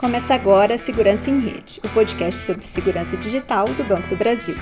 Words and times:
Começa 0.00 0.34
agora 0.34 0.78
Segurança 0.78 1.28
em 1.28 1.38
Rede, 1.40 1.78
o 1.84 1.88
podcast 1.90 2.46
sobre 2.46 2.64
segurança 2.64 3.18
digital 3.18 3.66
do 3.68 3.84
Banco 3.84 4.08
do 4.08 4.16
Brasil. 4.16 4.54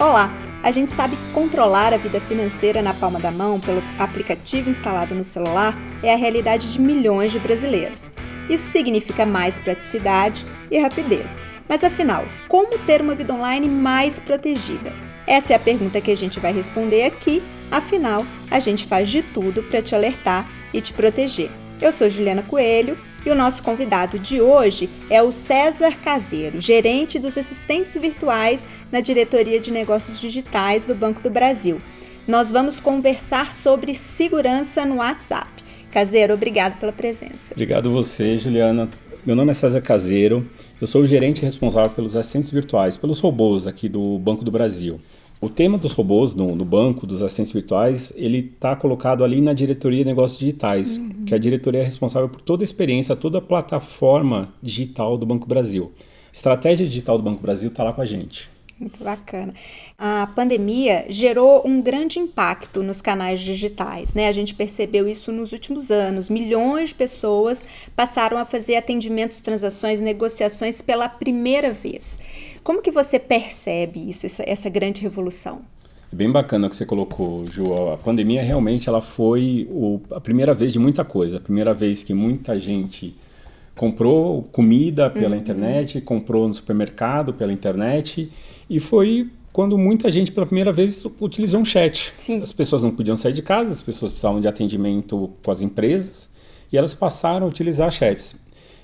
Olá! 0.00 0.32
A 0.62 0.70
gente 0.70 0.90
sabe 0.90 1.14
que 1.14 1.32
controlar 1.34 1.92
a 1.92 1.98
vida 1.98 2.18
financeira 2.22 2.80
na 2.80 2.94
palma 2.94 3.20
da 3.20 3.30
mão 3.30 3.60
pelo 3.60 3.82
aplicativo 3.98 4.70
instalado 4.70 5.14
no 5.14 5.24
celular 5.24 5.76
é 6.02 6.10
a 6.10 6.16
realidade 6.16 6.72
de 6.72 6.80
milhões 6.80 7.32
de 7.32 7.38
brasileiros. 7.38 8.10
Isso 8.48 8.72
significa 8.72 9.26
mais 9.26 9.58
praticidade 9.58 10.46
e 10.70 10.78
rapidez. 10.78 11.38
Mas 11.68 11.84
afinal, 11.84 12.24
como 12.48 12.78
ter 12.78 13.02
uma 13.02 13.14
vida 13.14 13.34
online 13.34 13.68
mais 13.68 14.18
protegida? 14.18 14.94
Essa 15.26 15.52
é 15.52 15.56
a 15.56 15.60
pergunta 15.60 16.00
que 16.00 16.10
a 16.10 16.16
gente 16.16 16.40
vai 16.40 16.54
responder 16.54 17.04
aqui, 17.04 17.42
afinal, 17.70 18.24
a 18.50 18.58
gente 18.58 18.86
faz 18.86 19.10
de 19.10 19.20
tudo 19.20 19.62
para 19.64 19.82
te 19.82 19.94
alertar 19.94 20.48
e 20.72 20.80
te 20.80 20.92
proteger. 20.92 21.50
Eu 21.80 21.92
sou 21.92 22.10
Juliana 22.10 22.42
Coelho 22.42 22.98
e 23.24 23.30
o 23.30 23.34
nosso 23.34 23.62
convidado 23.62 24.18
de 24.18 24.40
hoje 24.40 24.88
é 25.10 25.22
o 25.22 25.30
César 25.30 25.92
Caseiro, 26.02 26.60
gerente 26.60 27.18
dos 27.18 27.36
assistentes 27.36 27.94
virtuais 27.94 28.66
na 28.90 29.00
Diretoria 29.00 29.60
de 29.60 29.70
Negócios 29.70 30.20
Digitais 30.20 30.86
do 30.86 30.94
Banco 30.94 31.22
do 31.22 31.30
Brasil. 31.30 31.78
Nós 32.26 32.50
vamos 32.50 32.80
conversar 32.80 33.52
sobre 33.52 33.94
segurança 33.94 34.84
no 34.84 34.96
WhatsApp. 34.96 35.48
Caseiro, 35.90 36.34
obrigado 36.34 36.78
pela 36.78 36.92
presença. 36.92 37.52
Obrigado 37.52 37.90
você, 37.90 38.38
Juliana. 38.38 38.88
Meu 39.26 39.36
nome 39.36 39.50
é 39.50 39.54
César 39.54 39.82
Caseiro, 39.82 40.48
eu 40.80 40.86
sou 40.86 41.02
o 41.02 41.06
gerente 41.06 41.42
responsável 41.42 41.90
pelos 41.90 42.16
assistentes 42.16 42.50
virtuais, 42.50 42.96
pelos 42.96 43.20
robôs 43.20 43.66
aqui 43.66 43.88
do 43.88 44.18
Banco 44.18 44.44
do 44.44 44.50
Brasil. 44.50 45.00
O 45.40 45.48
tema 45.48 45.78
dos 45.78 45.92
robôs 45.92 46.34
no, 46.34 46.56
no 46.56 46.64
banco, 46.64 47.06
dos 47.06 47.22
assistentes 47.22 47.52
virtuais, 47.52 48.12
ele 48.16 48.38
está 48.38 48.74
colocado 48.74 49.22
ali 49.22 49.40
na 49.40 49.52
diretoria 49.52 50.00
de 50.00 50.04
negócios 50.04 50.38
digitais, 50.38 50.96
uhum. 50.96 51.24
que 51.24 51.32
é 51.32 51.36
a 51.36 51.40
diretoria 51.40 51.84
responsável 51.84 52.28
por 52.28 52.40
toda 52.40 52.62
a 52.62 52.66
experiência, 52.66 53.14
toda 53.14 53.38
a 53.38 53.40
plataforma 53.42 54.52
digital 54.60 55.16
do 55.16 55.24
Banco 55.24 55.46
Brasil. 55.46 55.92
A 56.28 56.32
estratégia 56.32 56.86
digital 56.86 57.18
do 57.18 57.22
Banco 57.22 57.40
Brasil 57.40 57.68
está 57.68 57.84
lá 57.84 57.92
com 57.92 58.00
a 58.00 58.06
gente. 58.06 58.48
Muito 58.80 59.02
bacana. 59.02 59.54
A 59.98 60.28
pandemia 60.36 61.04
gerou 61.08 61.66
um 61.66 61.82
grande 61.82 62.20
impacto 62.20 62.80
nos 62.80 63.02
canais 63.02 63.40
digitais, 63.40 64.14
né? 64.14 64.28
A 64.28 64.32
gente 64.32 64.54
percebeu 64.54 65.08
isso 65.08 65.32
nos 65.32 65.50
últimos 65.50 65.90
anos. 65.90 66.30
Milhões 66.30 66.90
de 66.90 66.94
pessoas 66.94 67.64
passaram 67.96 68.38
a 68.38 68.44
fazer 68.44 68.76
atendimentos, 68.76 69.40
transações, 69.40 70.00
negociações 70.00 70.80
pela 70.80 71.08
primeira 71.08 71.72
vez. 71.72 72.20
Como 72.62 72.82
que 72.82 72.90
você 72.90 73.18
percebe 73.18 74.10
isso, 74.10 74.26
essa, 74.26 74.42
essa 74.46 74.68
grande 74.68 75.00
revolução? 75.00 75.62
É 76.12 76.16
bem 76.16 76.30
bacana 76.30 76.66
o 76.66 76.70
que 76.70 76.76
você 76.76 76.86
colocou, 76.86 77.44
Ju. 77.46 77.74
A 77.92 77.96
pandemia 77.98 78.42
realmente 78.42 78.88
ela 78.88 79.02
foi 79.02 79.68
o, 79.70 80.00
a 80.10 80.20
primeira 80.20 80.54
vez 80.54 80.72
de 80.72 80.78
muita 80.78 81.04
coisa. 81.04 81.36
A 81.36 81.40
primeira 81.40 81.74
vez 81.74 82.02
que 82.02 82.14
muita 82.14 82.58
gente 82.58 83.14
comprou 83.76 84.42
comida 84.50 85.08
pela 85.08 85.34
uhum. 85.34 85.40
internet, 85.40 86.00
comprou 86.00 86.48
no 86.48 86.54
supermercado 86.54 87.32
pela 87.32 87.52
internet 87.52 88.30
e 88.68 88.80
foi 88.80 89.30
quando 89.52 89.76
muita 89.76 90.10
gente 90.10 90.32
pela 90.32 90.46
primeira 90.46 90.72
vez 90.72 91.04
utilizou 91.20 91.60
um 91.60 91.64
chat. 91.64 92.12
Sim. 92.16 92.42
As 92.42 92.52
pessoas 92.52 92.82
não 92.82 92.90
podiam 92.90 93.16
sair 93.16 93.32
de 93.32 93.42
casa, 93.42 93.72
as 93.72 93.82
pessoas 93.82 94.12
precisavam 94.12 94.40
de 94.40 94.48
atendimento 94.48 95.30
com 95.44 95.50
as 95.50 95.60
empresas 95.60 96.30
e 96.72 96.76
elas 96.76 96.94
passaram 96.94 97.46
a 97.46 97.48
utilizar 97.48 97.90
chats. 97.90 98.36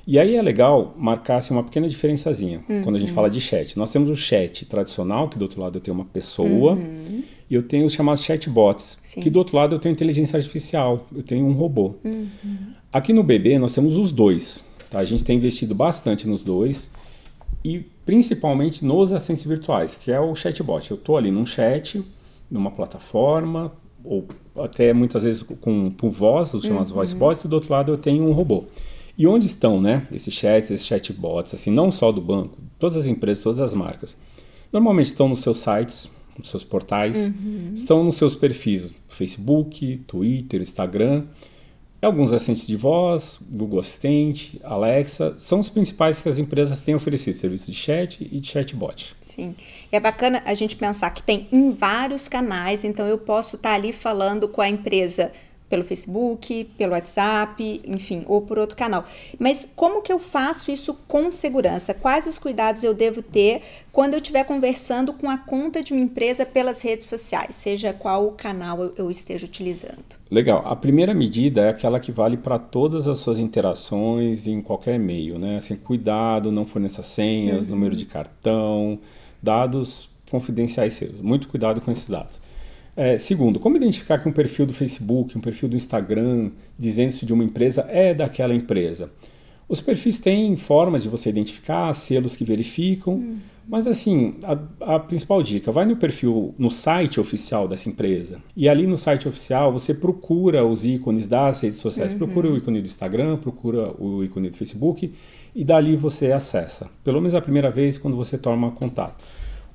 E 0.06 0.18
aí 0.18 0.36
é 0.36 0.42
legal 0.42 0.94
marcar 0.98 1.36
assim, 1.36 1.54
uma 1.54 1.64
pequena 1.64 1.88
diferençazinha 1.88 2.62
uhum. 2.68 2.82
quando 2.82 2.96
a 2.96 3.00
gente 3.00 3.12
fala 3.12 3.30
de 3.30 3.40
chat. 3.40 3.76
Nós 3.78 3.90
temos 3.90 4.10
o 4.10 4.16
chat 4.16 4.66
tradicional, 4.66 5.28
que 5.28 5.38
do 5.38 5.42
outro 5.42 5.60
lado 5.60 5.78
eu 5.78 5.80
tenho 5.80 5.94
uma 5.94 6.04
pessoa, 6.04 6.72
uhum. 6.72 7.22
e 7.48 7.54
eu 7.54 7.62
tenho 7.62 7.86
os 7.86 7.92
chamados 7.92 8.22
chatbots, 8.22 8.98
Sim. 9.02 9.22
que 9.22 9.30
do 9.30 9.38
outro 9.38 9.56
lado 9.56 9.74
eu 9.74 9.78
tenho 9.78 9.92
inteligência 9.92 10.36
artificial, 10.36 11.06
eu 11.14 11.22
tenho 11.22 11.46
um 11.46 11.52
robô. 11.52 11.94
Uhum. 12.04 12.28
Aqui 12.92 13.12
no 13.12 13.22
BB 13.22 13.58
nós 13.58 13.74
temos 13.74 13.96
os 13.96 14.12
dois. 14.12 14.62
Tá? 14.90 14.98
A 14.98 15.04
gente 15.04 15.24
tem 15.24 15.36
investido 15.36 15.74
bastante 15.74 16.28
nos 16.28 16.42
dois 16.42 16.90
e 17.64 17.80
principalmente 18.04 18.84
nos 18.84 19.10
assistentes 19.10 19.44
virtuais, 19.44 19.94
que 19.94 20.12
é 20.12 20.20
o 20.20 20.34
chatbot. 20.34 20.90
Eu 20.90 20.96
estou 20.96 21.16
ali 21.16 21.30
num 21.30 21.46
chat, 21.46 22.04
numa 22.50 22.70
plataforma, 22.70 23.72
ou 24.04 24.26
até 24.56 24.92
muitas 24.92 25.24
vezes 25.24 25.42
com, 25.42 25.90
com 25.90 26.10
voz, 26.10 26.52
os 26.52 26.62
chamados 26.62 26.90
uhum. 26.90 26.98
voice 26.98 27.14
bots, 27.14 27.44
e 27.44 27.48
do 27.48 27.54
outro 27.54 27.72
lado 27.72 27.90
eu 27.90 27.96
tenho 27.96 28.22
um 28.22 28.32
robô. 28.32 28.64
E 29.16 29.26
onde 29.26 29.46
estão, 29.46 29.80
né, 29.80 30.06
esses 30.12 30.34
chats, 30.34 30.70
esses 30.70 30.86
chatbots, 30.86 31.54
assim, 31.54 31.70
não 31.70 31.90
só 31.90 32.10
do 32.10 32.20
banco, 32.20 32.58
todas 32.78 32.96
as 32.96 33.06
empresas, 33.06 33.42
todas 33.42 33.60
as 33.60 33.72
marcas. 33.72 34.16
Normalmente 34.72 35.06
estão 35.06 35.28
nos 35.28 35.40
seus 35.40 35.58
sites, 35.58 36.08
nos 36.36 36.48
seus 36.48 36.64
portais, 36.64 37.26
uhum. 37.26 37.70
estão 37.74 38.02
nos 38.02 38.16
seus 38.16 38.34
perfis, 38.34 38.92
Facebook, 39.08 39.98
Twitter, 40.06 40.60
Instagram. 40.60 41.24
Alguns 42.02 42.34
assistentes 42.34 42.66
de 42.66 42.76
voz, 42.76 43.38
Google 43.50 43.80
Assistente, 43.80 44.60
Alexa, 44.62 45.36
são 45.38 45.58
os 45.58 45.70
principais 45.70 46.20
que 46.20 46.28
as 46.28 46.38
empresas 46.38 46.82
têm 46.82 46.94
oferecido, 46.94 47.34
serviços 47.34 47.68
de 47.68 47.80
chat 47.80 48.28
e 48.30 48.40
de 48.40 48.46
chatbot. 48.46 49.16
Sim, 49.20 49.54
e 49.90 49.96
é 49.96 50.00
bacana 50.00 50.42
a 50.44 50.52
gente 50.52 50.76
pensar 50.76 51.10
que 51.12 51.22
tem 51.22 51.48
em 51.50 51.70
vários 51.70 52.28
canais, 52.28 52.84
então 52.84 53.06
eu 53.06 53.16
posso 53.16 53.56
estar 53.56 53.72
ali 53.72 53.90
falando 53.90 54.46
com 54.48 54.60
a 54.60 54.68
empresa 54.68 55.32
pelo 55.74 55.82
Facebook, 55.82 56.64
pelo 56.78 56.92
WhatsApp, 56.92 57.82
enfim, 57.84 58.22
ou 58.28 58.42
por 58.42 58.60
outro 58.60 58.76
canal. 58.76 59.04
Mas 59.40 59.68
como 59.74 60.02
que 60.02 60.12
eu 60.12 60.20
faço 60.20 60.70
isso 60.70 60.94
com 61.08 61.32
segurança? 61.32 61.92
Quais 61.92 62.28
os 62.28 62.38
cuidados 62.38 62.84
eu 62.84 62.94
devo 62.94 63.20
ter 63.20 63.60
quando 63.90 64.14
eu 64.14 64.20
estiver 64.20 64.44
conversando 64.44 65.12
com 65.12 65.28
a 65.28 65.36
conta 65.36 65.82
de 65.82 65.92
uma 65.92 66.00
empresa 66.00 66.46
pelas 66.46 66.80
redes 66.80 67.06
sociais, 67.08 67.56
seja 67.56 67.92
qual 67.92 68.30
canal 68.32 68.92
eu 68.96 69.10
esteja 69.10 69.46
utilizando? 69.46 70.04
Legal. 70.30 70.62
A 70.64 70.76
primeira 70.76 71.12
medida 71.12 71.62
é 71.62 71.68
aquela 71.70 71.98
que 71.98 72.12
vale 72.12 72.36
para 72.36 72.56
todas 72.56 73.08
as 73.08 73.18
suas 73.18 73.40
interações 73.40 74.46
em 74.46 74.62
qualquer 74.62 74.96
meio, 74.96 75.40
né? 75.40 75.56
Assim, 75.56 75.74
cuidado, 75.74 76.52
não 76.52 76.64
forneça 76.64 77.02
senhas, 77.02 77.64
uhum. 77.64 77.72
número 77.72 77.96
de 77.96 78.04
cartão, 78.04 79.00
dados 79.42 80.08
confidenciais 80.30 80.94
seus. 80.94 81.20
Muito 81.20 81.48
cuidado 81.48 81.80
com 81.80 81.90
esses 81.90 82.08
dados. 82.08 82.43
É, 82.96 83.18
segundo, 83.18 83.58
como 83.58 83.76
identificar 83.76 84.18
que 84.18 84.28
um 84.28 84.32
perfil 84.32 84.66
do 84.66 84.72
Facebook, 84.72 85.36
um 85.36 85.40
perfil 85.40 85.68
do 85.68 85.76
Instagram, 85.76 86.52
dizendo-se 86.78 87.26
de 87.26 87.32
uma 87.32 87.42
empresa, 87.42 87.86
é 87.90 88.14
daquela 88.14 88.54
empresa? 88.54 89.10
Os 89.68 89.80
perfis 89.80 90.18
têm 90.18 90.56
formas 90.56 91.02
de 91.02 91.08
você 91.08 91.30
identificar, 91.30 91.92
selos 91.94 92.36
que 92.36 92.44
verificam, 92.44 93.14
uhum. 93.14 93.38
mas 93.66 93.86
assim, 93.86 94.34
a, 94.44 94.94
a, 94.94 95.00
principal 95.00 95.42
dica, 95.42 95.72
vai 95.72 95.86
no 95.86 95.96
perfil, 95.96 96.54
no 96.58 96.70
site 96.70 97.18
oficial 97.18 97.66
dessa 97.66 97.88
empresa, 97.88 98.40
e 98.54 98.68
ali 98.68 98.86
no 98.86 98.98
site 98.98 99.26
oficial 99.26 99.72
você 99.72 99.94
procura 99.94 100.64
os 100.64 100.84
ícones 100.84 101.26
das 101.26 101.62
redes 101.62 101.78
sociais, 101.78 102.12
uhum. 102.12 102.18
procura 102.18 102.50
o 102.50 102.56
ícone 102.56 102.80
do 102.80 102.86
Instagram, 102.86 103.38
procura 103.38 103.90
o 103.98 104.22
ícone 104.22 104.50
do 104.50 104.56
Facebook, 104.56 105.12
e 105.54 105.64
dali 105.64 105.96
você 105.96 106.30
acessa, 106.30 106.90
pelo 107.02 107.20
menos 107.20 107.34
a 107.34 107.40
primeira 107.40 107.70
vez 107.70 107.96
quando 107.96 108.16
você 108.16 108.36
toma 108.36 108.70
contato. 108.70 109.24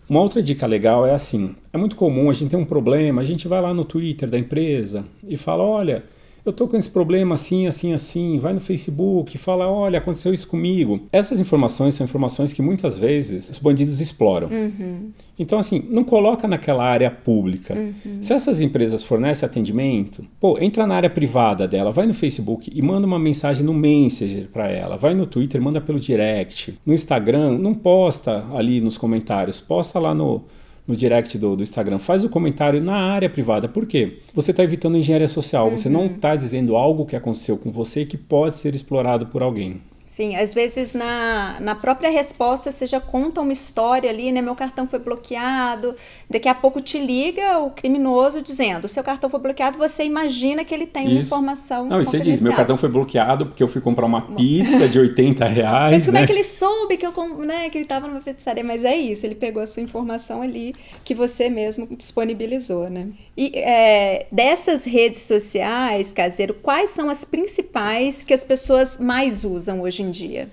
Uma 0.09 0.21
outra 0.21 0.41
dica 0.41 0.65
legal 0.65 1.05
é 1.05 1.13
assim: 1.13 1.55
é 1.71 1.77
muito 1.77 1.95
comum 1.95 2.31
a 2.31 2.33
gente 2.33 2.49
ter 2.49 2.55
um 2.55 2.65
problema, 2.65 3.21
a 3.21 3.25
gente 3.25 3.47
vai 3.47 3.61
lá 3.61 3.73
no 3.73 3.85
Twitter 3.85 4.27
da 4.27 4.39
empresa 4.39 5.05
e 5.23 5.37
fala: 5.37 5.63
olha, 5.63 6.03
eu 6.45 6.53
tô 6.53 6.67
com 6.67 6.77
esse 6.77 6.89
problema 6.89 7.35
assim, 7.35 7.67
assim, 7.67 7.93
assim, 7.93 8.39
vai 8.39 8.53
no 8.53 8.59
Facebook, 8.59 9.37
fala, 9.37 9.67
olha, 9.67 9.99
aconteceu 9.99 10.33
isso 10.33 10.47
comigo. 10.47 11.01
Essas 11.11 11.39
informações 11.39 11.95
são 11.95 12.05
informações 12.05 12.53
que 12.53 12.61
muitas 12.61 12.97
vezes 12.97 13.49
os 13.49 13.57
bandidos 13.57 13.99
exploram. 13.99 14.47
Uhum. 14.49 15.11
Então, 15.37 15.57
assim, 15.57 15.85
não 15.89 16.03
coloca 16.03 16.47
naquela 16.47 16.83
área 16.83 17.09
pública. 17.09 17.73
Uhum. 17.73 18.21
Se 18.21 18.33
essas 18.33 18.59
empresas 18.59 19.03
fornecem 19.03 19.47
atendimento, 19.47 20.25
pô, 20.39 20.59
entra 20.59 20.85
na 20.85 20.95
área 20.95 21.09
privada 21.09 21.67
dela, 21.67 21.91
vai 21.91 22.05
no 22.05 22.13
Facebook 22.13 22.69
e 22.73 22.81
manda 22.81 23.07
uma 23.07 23.19
mensagem 23.19 23.65
no 23.65 23.73
Messenger 23.73 24.49
para 24.51 24.69
ela, 24.69 24.97
vai 24.97 25.13
no 25.13 25.25
Twitter, 25.25 25.61
manda 25.61 25.79
pelo 25.79 25.99
direct, 25.99 26.77
no 26.85 26.93
Instagram, 26.93 27.57
não 27.57 27.73
posta 27.73 28.45
ali 28.53 28.81
nos 28.81 28.97
comentários, 28.97 29.59
posta 29.59 29.97
lá 29.97 30.13
no 30.13 30.43
no 30.89 30.95
direct 30.95 31.37
do, 31.37 31.55
do 31.55 31.61
Instagram, 31.61 31.99
faz 31.99 32.23
o 32.23 32.29
comentário 32.29 32.81
na 32.81 32.95
área 32.95 33.29
privada. 33.29 33.69
Por 33.69 33.85
quê? 33.85 34.17
Você 34.33 34.49
está 34.49 34.63
evitando 34.63 34.97
engenharia 34.97 35.27
social, 35.27 35.69
uhum. 35.69 35.77
você 35.77 35.87
não 35.87 36.07
está 36.07 36.35
dizendo 36.35 36.75
algo 36.75 37.05
que 37.05 37.15
aconteceu 37.15 37.57
com 37.57 37.71
você 37.71 38.05
que 38.05 38.17
pode 38.17 38.57
ser 38.57 38.73
explorado 38.73 39.27
por 39.27 39.43
alguém. 39.43 39.81
Sim, 40.09 40.35
às 40.35 40.55
vezes 40.55 40.93
na, 40.93 41.57
na 41.59 41.75
própria 41.75 42.09
resposta 42.09 42.71
você 42.71 42.87
já 42.87 42.99
conta 42.99 43.41
uma 43.41 43.53
história 43.53 44.09
ali, 44.09 44.31
né? 44.31 44.41
Meu 44.41 44.55
cartão 44.55 44.87
foi 44.87 44.97
bloqueado. 44.97 45.95
Daqui 46.27 46.49
a 46.49 46.55
pouco 46.55 46.81
te 46.81 46.97
liga 46.97 47.59
o 47.59 47.69
criminoso 47.69 48.41
dizendo: 48.41 48.87
seu 48.87 49.03
cartão 49.03 49.29
foi 49.29 49.39
bloqueado, 49.39 49.77
você 49.77 50.03
imagina 50.03 50.65
que 50.65 50.73
ele 50.73 50.87
tem 50.87 51.03
Isso. 51.05 51.13
uma 51.13 51.21
informação. 51.21 51.85
Não, 51.85 52.01
e 52.01 52.05
você 52.05 52.19
diz: 52.19 52.41
meu 52.41 52.53
cartão 52.53 52.75
foi 52.75 52.89
bloqueado 52.89 53.45
porque 53.45 53.61
eu 53.61 53.67
fui 53.67 53.81
comprar 53.81 54.07
uma 54.07 54.23
pizza 54.35 54.89
de 54.89 54.97
80 54.97 55.45
reais. 55.45 55.93
Mas 55.93 56.05
como 56.07 56.17
né? 56.17 56.23
é 56.23 56.25
que 56.25 56.33
ele 56.33 56.43
soube 56.43 56.97
que 56.97 57.05
eu 57.05 57.13
né, 57.45 57.69
que 57.69 57.77
ele 57.77 57.85
estava 57.85 58.07
numa 58.07 58.19
pizzaria? 58.19 58.63
Mas 58.63 58.83
é 58.83 58.97
isso, 58.97 59.27
ele 59.27 59.35
pegou 59.35 59.61
a 59.61 59.67
sua 59.67 59.83
informação 59.83 60.41
ali 60.41 60.73
que 61.03 61.13
você 61.13 61.51
mesmo 61.51 61.87
disponibilizou, 61.95 62.89
né? 62.89 63.09
E 63.37 63.51
é, 63.55 64.25
dessas 64.31 64.85
redes 64.85 65.21
sociais, 65.21 66.11
caseiro, 66.11 66.55
quais 66.55 66.89
são 66.89 67.11
as 67.11 67.23
principais 67.23 68.23
que 68.23 68.33
as 68.33 68.43
pessoas 68.43 68.97
mais 68.97 69.43
usam 69.43 69.81
hoje? 69.81 69.98
Hoje 69.99 70.03
em 70.03 70.11
dia? 70.11 70.49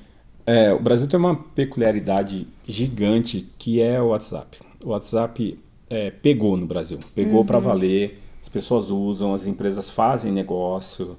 É, 0.46 0.72
o 0.72 0.80
Brasil 0.80 1.08
tem 1.08 1.18
uma 1.18 1.34
peculiaridade 1.34 2.46
gigante 2.66 3.46
que 3.58 3.80
é 3.80 4.00
o 4.00 4.08
WhatsApp. 4.08 4.58
O 4.84 4.90
WhatsApp 4.90 5.58
é, 5.88 6.10
pegou 6.10 6.56
no 6.56 6.66
Brasil, 6.66 6.98
pegou 7.14 7.40
uhum. 7.40 7.46
para 7.46 7.58
valer. 7.58 8.20
As 8.40 8.48
pessoas 8.48 8.90
usam, 8.90 9.34
as 9.34 9.46
empresas 9.46 9.90
fazem 9.90 10.32
negócio. 10.32 11.16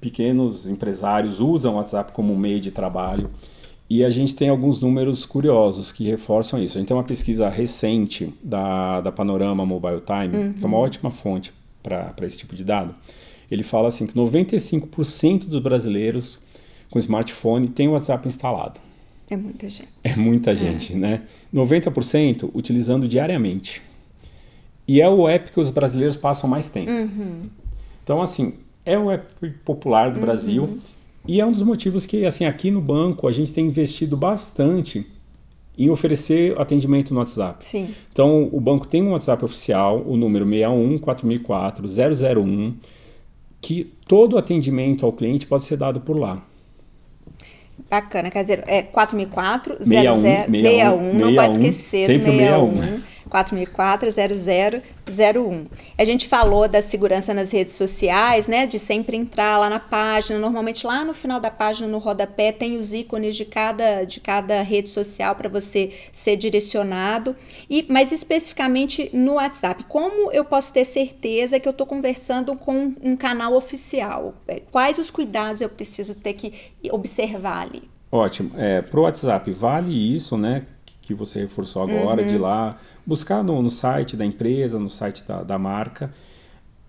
pequenos 0.00 0.68
empresários 0.68 1.40
usam 1.40 1.74
o 1.74 1.76
WhatsApp 1.76 2.12
como 2.12 2.36
meio 2.36 2.60
de 2.60 2.70
trabalho. 2.70 3.30
E 3.90 4.02
a 4.02 4.08
gente 4.08 4.34
tem 4.34 4.48
alguns 4.48 4.80
números 4.80 5.26
curiosos 5.26 5.92
que 5.92 6.04
reforçam 6.04 6.62
isso. 6.62 6.78
A 6.78 6.80
gente 6.80 6.88
tem 6.88 6.96
uma 6.96 7.04
pesquisa 7.04 7.48
recente 7.50 8.32
da, 8.42 9.02
da 9.02 9.12
Panorama 9.12 9.66
Mobile 9.66 10.00
Time, 10.00 10.44
uhum. 10.44 10.52
que 10.54 10.64
é 10.64 10.66
uma 10.66 10.78
ótima 10.78 11.10
fonte 11.10 11.52
para 11.82 12.14
esse 12.22 12.38
tipo 12.38 12.56
de 12.56 12.64
dado. 12.64 12.94
Ele 13.50 13.62
fala 13.62 13.88
assim 13.88 14.06
que 14.06 14.14
95% 14.14 15.44
dos 15.44 15.60
brasileiros 15.60 16.38
com 16.92 16.98
smartphone 16.98 17.68
têm 17.68 17.88
o 17.88 17.92
WhatsApp 17.92 18.28
instalado. 18.28 18.78
É 19.30 19.36
muita 19.36 19.66
gente. 19.66 19.88
É 20.04 20.14
muita 20.14 20.54
gente, 20.54 20.92
é. 20.92 20.96
né? 20.96 21.22
90% 21.52 22.50
utilizando 22.52 23.08
diariamente. 23.08 23.80
E 24.86 25.00
é 25.00 25.08
o 25.08 25.26
app 25.26 25.50
que 25.50 25.58
os 25.58 25.70
brasileiros 25.70 26.18
passam 26.18 26.50
mais 26.50 26.68
tempo. 26.68 26.90
Uhum. 26.90 27.44
Então, 28.04 28.20
assim, 28.20 28.54
é 28.84 28.98
o 28.98 29.10
app 29.10 29.50
popular 29.64 30.10
do 30.10 30.20
uhum. 30.20 30.26
Brasil 30.26 30.78
e 31.26 31.40
é 31.40 31.46
um 31.46 31.50
dos 31.50 31.62
motivos 31.62 32.04
que, 32.04 32.26
assim, 32.26 32.44
aqui 32.44 32.70
no 32.70 32.82
banco 32.82 33.26
a 33.26 33.32
gente 33.32 33.54
tem 33.54 33.66
investido 33.66 34.14
bastante 34.14 35.06
em 35.78 35.88
oferecer 35.88 36.60
atendimento 36.60 37.14
no 37.14 37.20
WhatsApp. 37.20 37.64
Sim. 37.64 37.88
Então, 38.12 38.50
o 38.52 38.60
banco 38.60 38.86
tem 38.86 39.02
um 39.02 39.12
WhatsApp 39.12 39.42
oficial, 39.42 40.02
o 40.06 40.14
número 40.14 40.44
61 40.46 40.98
4004 40.98 41.86
001, 42.38 42.74
que 43.62 43.90
todo 44.06 44.36
atendimento 44.36 45.06
ao 45.06 45.12
cliente 45.14 45.46
pode 45.46 45.62
ser 45.62 45.78
dado 45.78 46.02
por 46.02 46.18
lá. 46.18 46.44
Bacana, 47.92 48.30
quer 48.30 48.40
dizer, 48.40 48.64
é 48.68 48.80
4004 48.80 49.84
61, 49.84 50.20
61, 50.22 51.12
não 51.12 51.34
pode 51.34 51.52
esquecer 51.52 52.06
sempre 52.06 52.32
61. 52.38 52.80
61. 52.80 53.11
4004-0001. 53.32 55.66
A 55.96 56.04
gente 56.04 56.28
falou 56.28 56.68
da 56.68 56.82
segurança 56.82 57.32
nas 57.32 57.50
redes 57.50 57.74
sociais, 57.74 58.46
né? 58.46 58.66
De 58.66 58.78
sempre 58.78 59.16
entrar 59.16 59.58
lá 59.58 59.70
na 59.70 59.80
página. 59.80 60.38
Normalmente 60.38 60.86
lá 60.86 61.02
no 61.04 61.14
final 61.14 61.40
da 61.40 61.50
página, 61.50 61.88
no 61.88 61.96
rodapé, 61.98 62.52
tem 62.52 62.76
os 62.76 62.92
ícones 62.92 63.34
de 63.34 63.46
cada, 63.46 64.04
de 64.04 64.20
cada 64.20 64.60
rede 64.60 64.90
social 64.90 65.34
para 65.34 65.48
você 65.48 65.92
ser 66.12 66.36
direcionado. 66.36 67.34
E, 67.70 67.86
mas 67.88 68.12
especificamente 68.12 69.08
no 69.14 69.34
WhatsApp, 69.34 69.84
como 69.84 70.30
eu 70.32 70.44
posso 70.44 70.72
ter 70.72 70.84
certeza 70.84 71.58
que 71.58 71.66
eu 71.66 71.72
estou 71.72 71.86
conversando 71.86 72.54
com 72.56 72.94
um 73.02 73.16
canal 73.16 73.54
oficial? 73.54 74.34
É, 74.46 74.60
quais 74.70 74.98
os 74.98 75.10
cuidados 75.10 75.62
eu 75.62 75.68
preciso 75.68 76.14
ter 76.14 76.34
que 76.34 76.52
observar 76.90 77.62
ali? 77.62 77.90
Ótimo. 78.10 78.50
É, 78.58 78.82
Para 78.82 79.00
o 79.00 79.04
WhatsApp, 79.04 79.50
vale 79.50 80.14
isso, 80.14 80.36
né? 80.36 80.66
Que 81.02 81.12
você 81.12 81.40
reforçou 81.40 81.82
agora, 81.82 82.22
uhum. 82.22 82.28
de 82.28 82.38
lá 82.38 82.78
buscar 83.04 83.44
no, 83.44 83.60
no 83.60 83.70
site 83.70 84.16
da 84.16 84.24
empresa, 84.24 84.78
no 84.78 84.88
site 84.88 85.24
da, 85.24 85.42
da 85.42 85.58
marca 85.58 86.12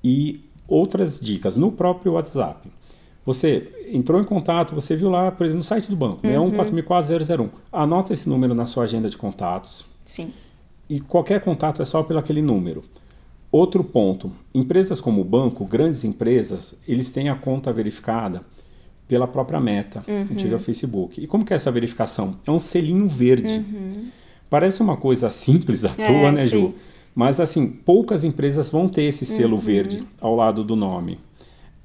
e 0.03 0.41
outras 0.67 1.19
dicas 1.19 1.57
no 1.57 1.71
próprio 1.71 2.13
WhatsApp. 2.13 2.71
Você 3.25 3.71
entrou 3.91 4.19
em 4.19 4.23
contato, 4.23 4.75
você 4.75 4.95
viu 4.95 5.09
lá, 5.09 5.31
por 5.31 5.45
exemplo, 5.45 5.59
no 5.59 5.63
site 5.63 5.89
do 5.89 5.95
banco, 5.95 6.27
uhum. 6.27 6.51
6144001. 6.51 7.49
Anota 7.71 8.13
esse 8.13 8.27
número 8.29 8.53
na 8.53 8.65
sua 8.65 8.83
agenda 8.83 9.09
de 9.09 9.17
contatos. 9.17 9.85
Sim. 10.05 10.31
E 10.89 10.99
qualquer 10.99 11.41
contato 11.41 11.81
é 11.81 11.85
só 11.85 12.03
pelo 12.03 12.19
aquele 12.19 12.41
número. 12.41 12.83
Outro 13.51 13.83
ponto, 13.83 14.31
empresas 14.53 14.99
como 14.99 15.21
o 15.21 15.23
banco, 15.23 15.63
grandes 15.63 16.03
empresas, 16.03 16.77
eles 16.87 17.11
têm 17.11 17.29
a 17.29 17.35
conta 17.35 17.71
verificada 17.71 18.41
pela 19.07 19.27
própria 19.27 19.59
Meta, 19.59 20.03
uhum. 20.07 20.21
antiga 20.31 20.57
Facebook. 20.57 21.21
E 21.21 21.27
como 21.27 21.45
que 21.45 21.53
é 21.53 21.55
essa 21.55 21.71
verificação? 21.71 22.37
É 22.45 22.51
um 22.51 22.59
selinho 22.59 23.07
verde. 23.07 23.53
Uhum. 23.53 24.07
Parece 24.49 24.81
uma 24.81 24.97
coisa 24.97 25.29
simples 25.29 25.83
à 25.85 25.91
é, 25.97 26.07
toa, 26.07 26.31
né, 26.31 26.45
Ju? 26.45 26.57
Sim. 26.57 26.73
Mas 27.15 27.39
assim, 27.39 27.67
poucas 27.67 28.23
empresas 28.23 28.71
vão 28.71 28.87
ter 28.89 29.03
esse 29.03 29.25
selo 29.25 29.55
uhum. 29.55 29.61
verde 29.61 30.03
ao 30.19 30.35
lado 30.35 30.63
do 30.63 30.75
nome. 30.75 31.19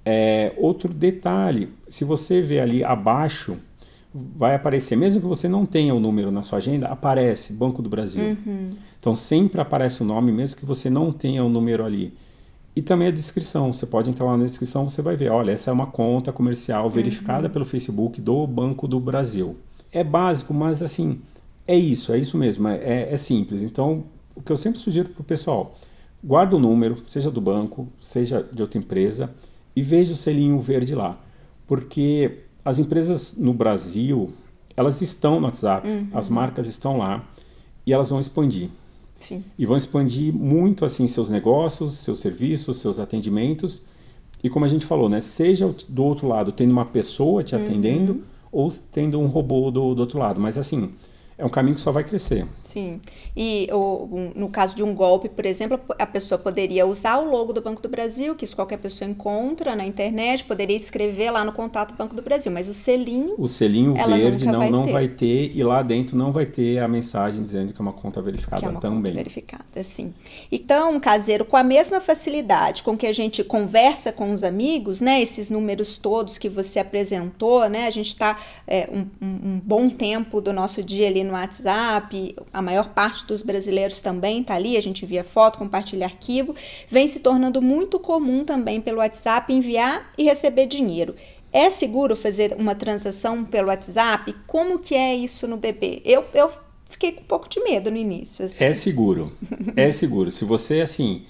É, 0.05 0.55
outro 0.56 0.93
detalhe, 0.93 1.69
se 1.87 2.05
você 2.05 2.41
ver 2.41 2.61
ali 2.61 2.82
abaixo, 2.82 3.59
vai 4.14 4.55
aparecer, 4.55 4.97
mesmo 4.97 5.21
que 5.21 5.26
você 5.26 5.49
não 5.49 5.67
tenha 5.67 5.94
o 5.94 6.00
número 6.00 6.31
na 6.31 6.43
sua 6.43 6.59
agenda, 6.59 6.88
aparece 6.88 7.53
Banco 7.53 7.82
do 7.82 7.88
Brasil. 7.88 8.37
Uhum. 8.47 8.71
Então 8.99 9.14
sempre 9.14 9.61
aparece 9.61 10.03
o 10.03 10.06
nome, 10.06 10.32
mesmo 10.32 10.59
que 10.59 10.64
você 10.64 10.88
não 10.88 11.12
tenha 11.12 11.44
o 11.44 11.49
número 11.49 11.85
ali. 11.85 12.14
E 12.79 12.83
também 12.83 13.09
a 13.09 13.11
descrição. 13.11 13.73
Você 13.73 13.85
pode 13.85 14.09
entrar 14.09 14.25
lá 14.25 14.37
na 14.37 14.45
descrição, 14.45 14.89
você 14.89 15.03
vai 15.03 15.17
ver, 15.17 15.33
olha, 15.33 15.51
essa 15.51 15.69
é 15.69 15.73
uma 15.73 15.89
conta 15.89 16.33
comercial 16.33 16.89
verificada 16.89 17.49
uhum. 17.49 17.53
pelo 17.53 17.65
Facebook 17.65 18.21
do 18.21 18.47
Banco 18.47 18.87
do 18.87 19.01
Brasil. 19.01 19.57
É 19.91 20.05
básico, 20.05 20.55
mas 20.55 20.81
assim, 20.81 21.21
é 21.67 21.77
isso, 21.77 22.13
é 22.13 22.19
isso 22.19 22.39
mesmo, 22.39 22.69
é, 22.69 23.13
é 23.13 23.17
simples. 23.17 23.65
Então, 23.65 24.05
o 24.33 24.41
que 24.41 24.53
eu 24.53 24.57
sempre 24.57 24.79
sugiro 24.79 25.09
para 25.09 25.23
o 25.23 25.25
pessoal, 25.25 25.77
guarda 26.23 26.55
o 26.55 26.61
número, 26.61 27.03
seja 27.05 27.33
do 27.33 27.41
banco, 27.41 27.89
seja 28.01 28.49
de 28.53 28.63
outra 28.63 28.79
empresa, 28.79 29.35
e 29.75 29.83
veja 29.83 30.15
o 30.15 30.17
selinho 30.17 30.61
verde 30.61 30.95
lá. 30.95 31.19
Porque 31.67 32.45
as 32.65 32.79
empresas 32.79 33.37
no 33.37 33.53
Brasil, 33.53 34.33
elas 34.77 35.03
estão 35.03 35.41
no 35.41 35.47
WhatsApp, 35.47 35.89
uhum. 35.89 36.07
as 36.15 36.29
marcas 36.29 36.69
estão 36.69 36.97
lá, 36.97 37.25
e 37.85 37.93
elas 37.93 38.09
vão 38.09 38.21
expandir. 38.21 38.71
Sim. 39.19 39.44
E 39.59 39.67
vão 39.67 39.76
expandir 39.76 40.32
muito 40.32 40.85
assim 40.85 41.09
seus 41.09 41.29
negócios, 41.29 41.94
seus 41.94 42.20
serviços, 42.20 42.79
seus 42.79 42.99
atendimentos. 42.99 43.82
E 44.43 44.49
como 44.49 44.65
a 44.65 44.69
gente 44.69 44.87
falou, 44.87 45.09
né, 45.09 45.20
seja 45.20 45.75
do 45.88 46.05
outro 46.05 46.29
lado 46.29 46.53
tendo 46.53 46.70
uma 46.70 46.85
pessoa 46.85 47.43
te 47.43 47.56
atendendo 47.56 48.12
uhum. 48.12 48.23
ou 48.53 48.73
tendo 48.93 49.19
um 49.19 49.26
robô 49.26 49.70
do, 49.70 49.94
do 49.94 50.00
outro 50.00 50.19
lado. 50.19 50.41
Mas 50.41 50.56
assim, 50.56 50.91
é 51.38 51.46
um 51.46 51.49
caminho 51.49 51.76
que 51.76 51.81
só 51.81 51.93
vai 51.93 52.02
crescer. 52.02 52.44
Sim. 52.64 53.00
E 53.37 53.69
o, 53.73 54.32
no 54.35 54.49
caso 54.49 54.75
de 54.75 54.82
um 54.82 54.93
golpe, 54.93 55.29
por 55.29 55.46
exemplo, 55.46 55.81
a 55.96 56.05
pessoa 56.05 56.37
poderia 56.37 56.85
usar 56.85 57.19
o 57.19 57.31
logo 57.31 57.52
do 57.52 57.62
Banco 57.62 57.81
do 57.81 57.88
Brasil, 57.88 58.35
que 58.35 58.44
isso 58.44 58.56
qualquer 58.56 58.79
pessoa 58.79 59.08
encontra 59.08 59.76
na 59.76 59.87
internet, 59.87 60.44
poderia 60.44 60.76
escrever 60.76 61.31
lá 61.31 61.44
no 61.44 61.52
contato 61.52 61.93
do 61.93 61.96
Banco 61.96 62.17
do 62.17 62.23
Brasil, 62.23 62.50
mas 62.50 62.69
o 62.69 62.75
selinho. 62.75 63.37
O 63.38 63.46
selinho 63.46 63.94
verde 63.94 64.46
não, 64.46 64.58
vai, 64.58 64.70
não 64.70 64.82
ter. 64.82 64.93
vai 64.93 65.08
ter, 65.08 65.52
e 65.55 65.62
lá 65.62 65.81
dentro 65.81 66.17
não 66.17 66.32
vai 66.32 66.44
ter 66.44 66.81
a 66.81 66.88
mensagem 66.88 67.40
dizendo 67.40 67.73
que 67.73 67.81
é 67.81 67.82
uma 67.82 67.93
conta 67.93 68.20
verificada 68.20 68.61
que 68.61 68.67
é 68.67 68.70
uma 68.70 68.81
também. 68.81 69.12
Conta 69.12 69.14
verificada, 69.14 69.85
sim. 69.85 70.12
Então, 70.50 70.99
caseiro, 70.99 71.44
com 71.44 71.56
a 71.56 71.62
mesma 71.62 72.00
facilidade 72.00 72.82
com 72.82 72.99
que 72.99 73.06
a 73.06 73.12
gente 73.12 73.44
conversa 73.44 74.11
com 74.11 74.32
os 74.32 74.43
amigos, 74.43 75.00
né? 75.00 75.23
Esses 75.23 75.50
números 75.50 75.99
todos 75.99 76.37
que 76.37 76.49
você 76.49 76.81
apresentou, 76.81 77.69
né? 77.69 77.87
A 77.87 77.90
gente 77.90 78.08
está 78.08 78.37
é, 78.67 78.88
um, 78.90 79.06
um 79.23 79.61
bom 79.64 79.88
tempo 79.88 80.40
do 80.40 80.52
nosso 80.52 80.82
dia 80.82 81.06
ali 81.06 81.28
no 81.29 81.35
WhatsApp, 81.35 82.35
a 82.53 82.61
maior 82.61 82.89
parte 82.89 83.25
dos 83.27 83.43
brasileiros 83.43 84.01
também 84.01 84.41
está 84.41 84.55
ali, 84.55 84.77
a 84.77 84.83
gente 84.83 85.05
envia 85.05 85.23
foto, 85.23 85.59
compartilha 85.59 86.07
arquivo, 86.07 86.55
vem 86.89 87.07
se 87.07 87.21
tornando 87.21 87.63
muito 87.63 88.01
comum 88.01 88.45
também 88.45 88.81
pelo 88.81 88.99
WhatsApp 88.99 89.53
enviar 89.53 90.11
e 90.19 90.25
receber 90.25 90.67
dinheiro. 90.67 91.14
É 91.52 91.71
seguro 91.71 92.17
fazer 92.17 92.55
uma 92.59 92.75
transação 92.75 93.45
pelo 93.45 93.69
WhatsApp? 93.69 94.35
Como 94.47 94.79
que 94.79 94.95
é 94.95 95.14
isso 95.14 95.47
no 95.47 95.57
BB? 95.57 96.02
Eu, 96.05 96.25
eu 96.35 96.50
fiquei 96.88 97.12
com 97.12 97.21
um 97.21 97.25
pouco 97.25 97.49
de 97.49 97.61
medo 97.62 97.91
no 97.91 97.97
início. 97.97 98.45
Assim. 98.45 98.64
É 98.64 98.75
seguro, 98.75 99.33
é 99.76 99.91
seguro. 99.93 100.31
Se 100.31 100.45
você, 100.45 100.81
assim, 100.81 101.25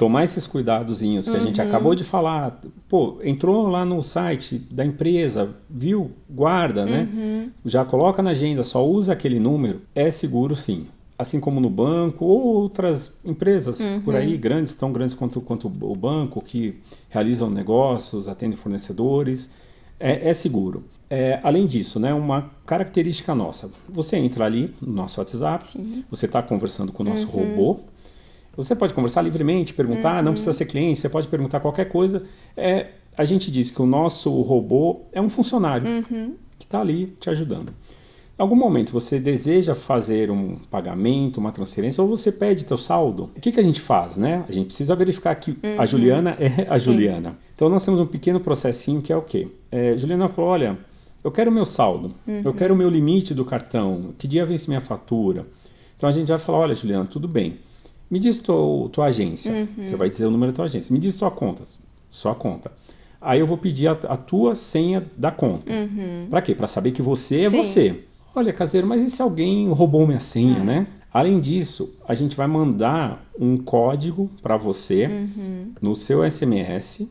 tomar 0.00 0.24
esses 0.24 0.46
cuidadozinhos 0.46 1.28
que 1.28 1.36
uhum. 1.36 1.42
a 1.42 1.44
gente 1.44 1.60
uhum. 1.60 1.68
acabou 1.68 1.94
de 1.94 2.04
falar. 2.04 2.58
Pô, 2.88 3.18
entrou 3.22 3.68
lá 3.68 3.84
no 3.84 4.02
site 4.02 4.56
da 4.70 4.82
empresa, 4.82 5.54
viu, 5.68 6.12
guarda, 6.26 6.86
né? 6.86 7.06
Uhum. 7.12 7.50
Já 7.66 7.84
coloca 7.84 8.22
na 8.22 8.30
agenda, 8.30 8.64
só 8.64 8.82
usa 8.82 9.12
aquele 9.12 9.38
número. 9.38 9.82
É 9.94 10.10
seguro 10.10 10.56
sim. 10.56 10.86
Assim 11.18 11.38
como 11.38 11.60
no 11.60 11.68
banco 11.68 12.24
ou 12.24 12.40
outras 12.40 13.18
empresas 13.26 13.78
uhum. 13.80 14.00
por 14.00 14.16
aí, 14.16 14.38
grandes, 14.38 14.72
tão 14.72 14.90
grandes 14.90 15.14
quanto, 15.14 15.38
quanto 15.42 15.66
o 15.66 15.94
banco, 15.94 16.40
que 16.40 16.80
realizam 17.10 17.50
negócios, 17.50 18.26
atendem 18.26 18.56
fornecedores. 18.56 19.50
É, 19.98 20.30
é 20.30 20.32
seguro. 20.32 20.82
É, 21.10 21.40
além 21.42 21.66
disso, 21.66 22.00
né, 22.00 22.14
uma 22.14 22.50
característica 22.64 23.34
nossa. 23.34 23.70
Você 23.86 24.16
entra 24.16 24.46
ali 24.46 24.74
no 24.80 24.94
nosso 24.94 25.20
WhatsApp, 25.20 25.66
sim. 25.66 26.02
você 26.10 26.24
está 26.24 26.42
conversando 26.42 26.90
com 26.90 27.02
o 27.02 27.06
nosso 27.06 27.26
uhum. 27.26 27.50
robô, 27.50 27.80
você 28.56 28.74
pode 28.74 28.92
conversar 28.92 29.22
livremente, 29.22 29.72
perguntar, 29.72 30.18
uhum. 30.18 30.24
não 30.24 30.32
precisa 30.32 30.52
ser 30.52 30.66
cliente, 30.66 30.98
você 30.98 31.08
pode 31.08 31.28
perguntar 31.28 31.60
qualquer 31.60 31.86
coisa. 31.86 32.24
É, 32.56 32.88
a 33.16 33.24
gente 33.24 33.50
diz 33.50 33.70
que 33.70 33.80
o 33.80 33.86
nosso 33.86 34.30
robô 34.42 35.02
é 35.12 35.20
um 35.20 35.30
funcionário 35.30 35.86
uhum. 35.86 36.34
que 36.58 36.64
está 36.64 36.80
ali 36.80 37.14
te 37.20 37.30
ajudando. 37.30 37.72
Em 38.38 38.42
algum 38.42 38.56
momento 38.56 38.90
você 38.90 39.20
deseja 39.20 39.74
fazer 39.74 40.30
um 40.30 40.56
pagamento, 40.70 41.38
uma 41.38 41.52
transferência, 41.52 42.02
ou 42.02 42.08
você 42.08 42.32
pede 42.32 42.64
teu 42.64 42.78
saldo, 42.78 43.30
o 43.36 43.40
que, 43.40 43.52
que 43.52 43.60
a 43.60 43.62
gente 43.62 43.80
faz, 43.80 44.16
né? 44.16 44.46
A 44.48 44.52
gente 44.52 44.66
precisa 44.68 44.96
verificar 44.96 45.34
que 45.34 45.50
uhum. 45.62 45.78
a 45.78 45.84
Juliana 45.84 46.36
é 46.40 46.66
a 46.70 46.78
Sim. 46.78 46.86
Juliana. 46.86 47.36
Então 47.54 47.68
nós 47.68 47.84
temos 47.84 48.00
um 48.00 48.06
pequeno 48.06 48.40
processinho 48.40 49.02
que 49.02 49.12
é 49.12 49.16
o 49.16 49.20
quê? 49.20 49.48
É, 49.70 49.94
Juliana 49.98 50.26
falou, 50.30 50.52
olha, 50.52 50.78
eu 51.22 51.30
quero 51.30 51.50
o 51.50 51.54
meu 51.54 51.66
saldo, 51.66 52.14
eu 52.26 52.50
uhum. 52.50 52.56
quero 52.56 52.72
o 52.72 52.76
meu 52.76 52.88
limite 52.88 53.34
do 53.34 53.44
cartão, 53.44 54.14
que 54.16 54.26
dia 54.26 54.46
vence 54.46 54.68
minha 54.68 54.80
fatura. 54.80 55.46
Então 55.94 56.08
a 56.08 56.12
gente 56.12 56.28
vai 56.28 56.38
falar, 56.38 56.60
olha 56.60 56.74
Juliana, 56.74 57.04
tudo 57.04 57.28
bem. 57.28 57.58
Me 58.10 58.18
diz 58.18 58.38
tua, 58.38 58.88
tua 58.88 59.06
agência. 59.06 59.52
Uhum. 59.52 59.84
Você 59.84 59.96
vai 59.96 60.10
dizer 60.10 60.26
o 60.26 60.30
número 60.30 60.52
da 60.52 60.56
tua 60.56 60.64
agência. 60.64 60.92
Me 60.92 60.98
diz 60.98 61.14
tua 61.14 61.30
conta. 61.30 61.62
Sua 62.10 62.34
conta. 62.34 62.72
Aí 63.20 63.38
eu 63.38 63.46
vou 63.46 63.56
pedir 63.56 63.86
a, 63.86 63.92
a 63.92 64.16
tua 64.16 64.54
senha 64.54 65.06
da 65.16 65.30
conta. 65.30 65.72
Uhum. 65.72 66.26
Para 66.28 66.42
quê? 66.42 66.54
Para 66.54 66.66
saber 66.66 66.90
que 66.90 67.02
você 67.02 67.42
é 67.42 67.50
Sim. 67.50 67.56
você. 67.56 68.04
Olha, 68.34 68.52
caseiro, 68.52 68.86
mas 68.86 69.02
e 69.02 69.10
se 69.10 69.20
alguém 69.20 69.68
roubou 69.68 70.06
minha 70.06 70.20
senha, 70.20 70.58
é. 70.58 70.64
né? 70.64 70.86
Além 71.12 71.40
disso, 71.40 71.92
a 72.06 72.14
gente 72.14 72.36
vai 72.36 72.46
mandar 72.46 73.24
um 73.38 73.58
código 73.58 74.30
para 74.40 74.56
você 74.56 75.06
uhum. 75.06 75.72
no 75.82 75.96
seu 75.96 76.28
SMS, 76.28 77.08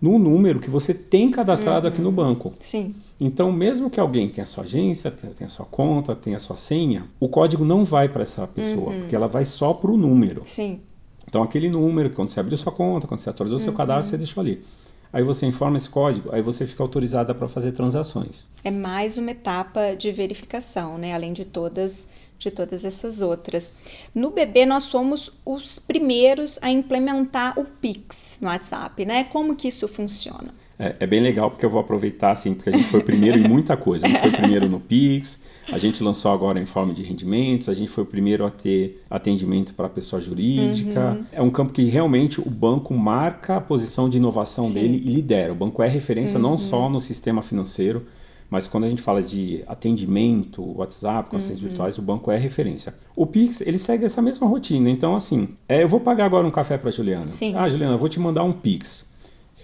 no 0.00 0.18
número 0.18 0.58
que 0.58 0.68
você 0.68 0.92
tem 0.92 1.30
cadastrado 1.30 1.86
uhum. 1.86 1.92
aqui 1.92 2.02
no 2.02 2.10
banco. 2.10 2.52
Sim. 2.58 2.94
Então, 3.20 3.50
mesmo 3.50 3.90
que 3.90 3.98
alguém 3.98 4.28
tenha 4.28 4.44
a 4.44 4.46
sua 4.46 4.64
agência, 4.64 5.10
tenha 5.10 5.46
a 5.46 5.48
sua 5.48 5.66
conta, 5.66 6.14
tenha 6.14 6.36
a 6.36 6.40
sua 6.40 6.56
senha, 6.56 7.06
o 7.18 7.28
código 7.28 7.64
não 7.64 7.84
vai 7.84 8.08
para 8.08 8.22
essa 8.22 8.46
pessoa, 8.46 8.92
uhum. 8.92 9.00
porque 9.00 9.16
ela 9.16 9.26
vai 9.26 9.44
só 9.44 9.74
para 9.74 9.90
o 9.90 9.96
número. 9.96 10.42
Sim. 10.44 10.80
Então, 11.26 11.42
aquele 11.42 11.68
número, 11.68 12.10
quando 12.10 12.28
você 12.28 12.38
abriu 12.38 12.56
sua 12.56 12.72
conta, 12.72 13.06
quando 13.06 13.20
você 13.20 13.28
atualizou 13.28 13.58
uhum. 13.58 13.64
seu 13.64 13.72
cadastro, 13.72 14.10
você 14.10 14.16
deixou 14.16 14.40
ali. 14.40 14.64
Aí 15.12 15.22
você 15.22 15.46
informa 15.46 15.76
esse 15.76 15.88
código, 15.88 16.30
aí 16.32 16.42
você 16.42 16.66
fica 16.66 16.82
autorizada 16.82 17.34
para 17.34 17.48
fazer 17.48 17.72
transações. 17.72 18.46
É 18.62 18.70
mais 18.70 19.16
uma 19.16 19.30
etapa 19.30 19.94
de 19.96 20.12
verificação, 20.12 20.98
né? 20.98 21.14
Além 21.14 21.32
de 21.32 21.44
todas 21.44 22.06
de 22.38 22.52
todas 22.52 22.84
essas 22.84 23.20
outras. 23.20 23.72
No 24.14 24.30
BB 24.30 24.64
nós 24.64 24.84
somos 24.84 25.32
os 25.44 25.78
primeiros 25.80 26.56
a 26.62 26.70
implementar 26.70 27.58
o 27.58 27.64
Pix 27.64 28.38
no 28.40 28.46
WhatsApp, 28.46 29.04
né? 29.04 29.24
Como 29.24 29.56
que 29.56 29.68
isso 29.68 29.88
funciona? 29.88 30.54
É, 30.78 30.94
é, 31.00 31.06
bem 31.06 31.20
legal 31.20 31.50
porque 31.50 31.66
eu 31.66 31.70
vou 31.70 31.80
aproveitar 31.80 32.30
assim, 32.30 32.54
porque 32.54 32.70
a 32.70 32.72
gente 32.72 32.84
foi 32.84 33.02
primeiro 33.02 33.36
em 33.36 33.48
muita 33.48 33.76
coisa. 33.76 34.06
A 34.06 34.08
gente 34.08 34.20
foi 34.20 34.30
primeiro 34.30 34.68
no 34.68 34.78
Pix, 34.78 35.40
a 35.72 35.76
gente 35.76 36.04
lançou 36.04 36.30
agora 36.30 36.60
em 36.60 36.66
forma 36.66 36.94
de 36.94 37.02
rendimentos, 37.02 37.68
a 37.68 37.74
gente 37.74 37.90
foi 37.90 38.04
o 38.04 38.06
primeiro 38.06 38.46
a 38.46 38.50
ter 38.50 39.02
atendimento 39.10 39.74
para 39.74 39.88
pessoa 39.88 40.22
jurídica. 40.22 41.16
Uhum. 41.18 41.24
É 41.32 41.42
um 41.42 41.50
campo 41.50 41.72
que 41.72 41.82
realmente 41.84 42.40
o 42.40 42.48
banco 42.48 42.94
marca 42.94 43.56
a 43.56 43.60
posição 43.60 44.08
de 44.08 44.18
inovação 44.18 44.68
Sim. 44.68 44.74
dele 44.74 45.02
e 45.04 45.10
lidera. 45.10 45.52
O 45.52 45.56
banco 45.56 45.82
é 45.82 45.88
referência 45.88 46.36
uhum. 46.36 46.50
não 46.50 46.58
só 46.58 46.88
no 46.88 47.00
sistema 47.00 47.42
financeiro, 47.42 48.06
mas 48.48 48.68
quando 48.68 48.84
a 48.84 48.88
gente 48.88 49.02
fala 49.02 49.20
de 49.20 49.64
atendimento, 49.66 50.62
WhatsApp, 50.78 51.28
com 51.28 51.36
assistentes 51.36 51.60
uhum. 51.60 51.68
virtuais, 51.68 51.98
o 51.98 52.02
banco 52.02 52.30
é 52.30 52.38
referência. 52.38 52.94
O 53.16 53.26
Pix, 53.26 53.60
ele 53.62 53.78
segue 53.78 54.04
essa 54.04 54.22
mesma 54.22 54.46
rotina. 54.46 54.88
Então, 54.88 55.16
assim, 55.16 55.48
é, 55.68 55.82
eu 55.82 55.88
vou 55.88 55.98
pagar 55.98 56.26
agora 56.26 56.46
um 56.46 56.52
café 56.52 56.78
para 56.78 56.92
Juliana. 56.92 57.26
Sim. 57.26 57.54
Ah, 57.56 57.68
Juliana, 57.68 57.94
eu 57.94 57.98
vou 57.98 58.08
te 58.08 58.20
mandar 58.20 58.44
um 58.44 58.52
Pix 58.52 59.08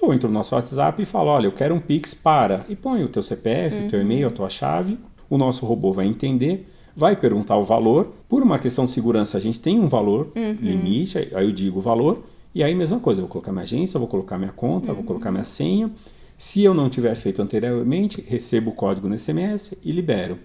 eu 0.05 0.15
entro 0.15 0.29
no 0.29 0.35
nosso 0.35 0.55
WhatsApp 0.55 1.01
e 1.01 1.05
falo, 1.05 1.31
olha, 1.31 1.47
eu 1.47 1.53
quero 1.53 1.75
um 1.75 1.81
Pix 1.81 2.15
para, 2.15 2.65
e 2.69 2.77
põe 2.77 3.03
o 3.03 3.09
teu 3.09 3.23
CPF, 3.23 3.77
uhum. 3.77 3.87
o 3.87 3.91
teu 3.91 4.01
e-mail, 4.01 4.29
a 4.29 4.31
tua 4.31 4.49
chave, 4.49 4.99
o 5.29 5.37
nosso 5.37 5.67
robô 5.67 5.93
vai 5.93 6.07
entender, 6.07 6.69
vai 6.97 7.17
perguntar 7.17 7.57
o 7.57 7.65
valor, 7.65 8.13
por 8.29 8.43
uma 8.43 8.59
questão 8.59 8.85
de 8.85 8.91
segurança 8.91 9.39
a 9.39 9.41
gente 9.41 9.61
tem 9.61 9.81
um 9.81 9.89
valor 9.89 10.33
uhum. 10.37 10.57
limite, 10.61 11.19
aí 11.19 11.45
eu 11.45 11.53
digo 11.53 11.79
o 11.79 11.83
valor, 11.83 12.25
e 12.55 12.63
aí 12.63 12.75
mesma 12.75 13.01
coisa, 13.01 13.21
eu 13.21 13.25
vou 13.25 13.31
colocar 13.31 13.53
minha 13.53 13.65
agência, 13.65 13.99
vou 13.99 14.09
colocar 14.09 14.39
minha 14.39 14.53
conta, 14.53 14.91
uhum. 14.91 14.95
vou 14.95 15.05
colocar 15.05 15.31
minha 15.33 15.45
senha, 15.45 15.91
se 16.37 16.63
eu 16.63 16.75
não 16.75 16.89
tiver 16.89 17.15
feito 17.15 17.41
anteriormente, 17.41 18.21
recebo 18.21 18.71
o 18.71 18.75
código 18.75 19.09
no 19.09 19.17
SMS 19.17 19.77
e 19.85 19.93
libero. 19.93 20.39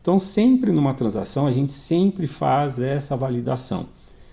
Então, 0.00 0.18
sempre 0.18 0.72
numa 0.72 0.94
transação, 0.94 1.46
a 1.46 1.50
gente 1.50 1.72
sempre 1.72 2.26
faz 2.26 2.78
essa 2.78 3.16
validação. 3.16 3.86